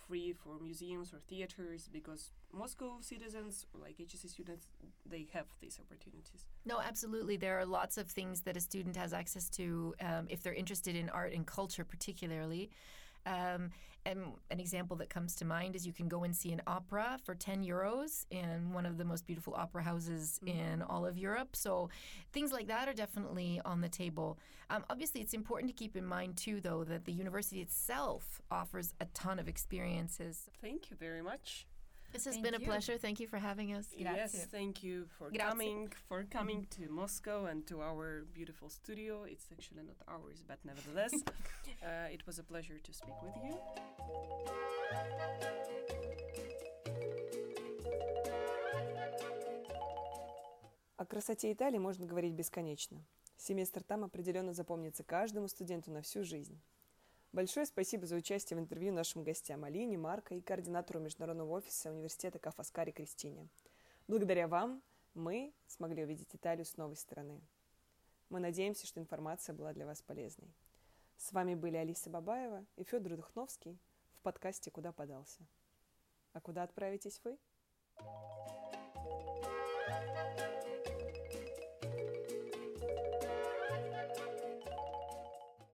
[0.07, 4.67] free for museums or theaters, because Moscow citizens or like HSE students,
[5.05, 6.47] they have these opportunities.
[6.65, 7.37] No, absolutely.
[7.37, 10.95] There are lots of things that a student has access to um, if they're interested
[10.95, 12.69] in art and culture, particularly.
[13.27, 13.69] Um,
[14.05, 14.19] and
[14.51, 17.35] an example that comes to mind is you can go and see an opera for
[17.35, 20.57] 10 euros in one of the most beautiful opera houses mm-hmm.
[20.57, 21.57] in all of Europe.
[21.57, 21.89] So
[22.31, 24.39] things like that are definitely on the table.
[24.69, 28.93] Um, obviously, it's important to keep in mind, too, though, that the university itself offers
[29.01, 30.49] a ton of experiences.
[30.61, 31.67] Thank you very much.
[32.12, 32.66] This has thank been a you.
[32.66, 32.98] pleasure.
[32.98, 33.86] Thank you for having us.
[33.96, 35.48] Yes, thank you for Grazie.
[35.48, 39.24] coming for coming to Moscow and to our beautiful studio.
[39.24, 41.14] It's actually not ours, but nevertheless,
[41.82, 43.56] uh, it was a pleasure to speak with you.
[50.98, 53.02] О красоте Италии можно говорить бесконечно.
[53.36, 56.60] Семестр там определенно запомнится каждому студенту на всю жизнь.
[57.37, 62.39] Большое спасибо за участие в интервью нашим гостям Алине, Марко и координатору международного офиса университета
[62.39, 63.47] Кафаскари Кристине.
[64.07, 64.81] Благодаря вам
[65.13, 67.39] мы смогли увидеть Италию с новой стороны.
[68.29, 70.51] Мы надеемся, что информация была для вас полезной.
[71.17, 73.77] С вами были Алиса Бабаева и Федор Духновский
[74.15, 75.45] в подкасте «Куда подался?».
[76.33, 77.37] А куда отправитесь вы?
[79.87, 80.56] thank you